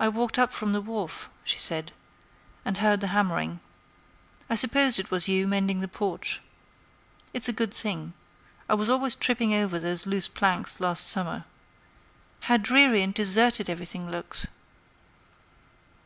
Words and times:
"I 0.00 0.08
walked 0.08 0.38
up 0.38 0.50
from 0.50 0.72
the 0.72 0.80
wharf," 0.80 1.28
she 1.44 1.58
said, 1.58 1.92
"and 2.64 2.78
heard 2.78 3.00
the 3.00 3.08
hammering. 3.08 3.60
I 4.48 4.54
supposed 4.54 4.98
it 4.98 5.10
was 5.10 5.28
you, 5.28 5.46
mending 5.46 5.80
the 5.80 5.88
porch. 5.88 6.40
It's 7.34 7.50
a 7.50 7.52
good 7.52 7.74
thing. 7.74 8.14
I 8.70 8.74
was 8.74 8.88
always 8.88 9.14
tripping 9.14 9.52
over 9.52 9.78
those 9.78 10.06
loose 10.06 10.26
planks 10.26 10.80
last 10.80 11.06
summer. 11.06 11.44
How 12.40 12.56
dreary 12.56 13.02
and 13.02 13.12
deserted 13.12 13.68
everything 13.68 14.10
looks!" 14.10 14.46